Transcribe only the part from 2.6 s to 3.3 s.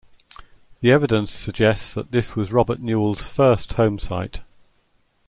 Newell's